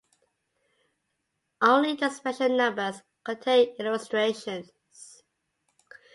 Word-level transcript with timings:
Only 1.61 1.93
the 1.93 2.09
special 2.09 2.49
numbers 2.49 3.03
contained 3.23 3.79
illustrations. 3.79 4.71